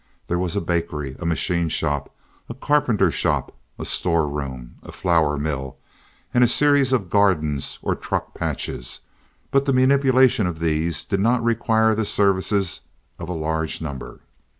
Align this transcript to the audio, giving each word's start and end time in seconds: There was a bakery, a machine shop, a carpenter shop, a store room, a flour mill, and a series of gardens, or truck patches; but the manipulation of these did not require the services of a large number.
There 0.25 0.39
was 0.39 0.55
a 0.55 0.61
bakery, 0.61 1.15
a 1.19 1.27
machine 1.27 1.69
shop, 1.69 2.11
a 2.49 2.55
carpenter 2.55 3.11
shop, 3.11 3.53
a 3.77 3.85
store 3.85 4.27
room, 4.27 4.77
a 4.81 4.91
flour 4.91 5.37
mill, 5.37 5.77
and 6.33 6.43
a 6.43 6.47
series 6.47 6.91
of 6.91 7.11
gardens, 7.11 7.77
or 7.83 7.93
truck 7.93 8.33
patches; 8.33 9.01
but 9.51 9.65
the 9.65 9.73
manipulation 9.73 10.47
of 10.47 10.57
these 10.57 11.05
did 11.05 11.19
not 11.19 11.43
require 11.43 11.93
the 11.93 12.05
services 12.05 12.81
of 13.19 13.29
a 13.29 13.33
large 13.33 13.79
number. 13.79 14.21